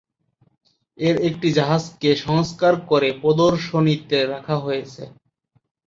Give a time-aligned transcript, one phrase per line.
[0.97, 5.03] এর একটি জাহাজকে সংস্কার করে প্রদর্শনীতে রাখা হয়েছে।